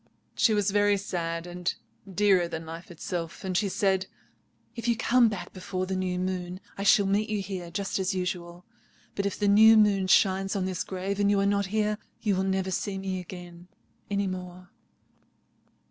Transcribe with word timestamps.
She 0.33 0.55
was 0.55 0.71
very 0.71 0.97
sad, 0.97 1.45
and 1.45 1.71
dearer 2.11 2.47
than 2.47 2.65
life 2.65 2.89
itself. 2.89 3.43
And 3.43 3.55
she 3.55 3.69
said— 3.69 4.07
"'If 4.75 4.87
you 4.87 4.97
come 4.97 5.29
back 5.29 5.53
before 5.53 5.85
the 5.85 5.95
new 5.95 6.17
moon 6.17 6.59
I 6.75 6.81
shall 6.81 7.05
meet 7.05 7.29
you 7.29 7.39
here 7.39 7.69
just 7.69 7.99
as 7.99 8.15
usual. 8.15 8.65
But 9.13 9.27
if 9.27 9.37
the 9.37 9.47
new 9.47 9.77
moon 9.77 10.07
shines 10.07 10.55
on 10.55 10.65
this 10.65 10.83
grave 10.83 11.19
and 11.19 11.29
you 11.29 11.39
are 11.39 11.45
not 11.45 11.67
here—you 11.67 12.35
will 12.35 12.41
never 12.43 12.71
see 12.71 12.97
me 12.97 13.19
again 13.19 13.67
any 14.09 14.25
more.' 14.25 14.71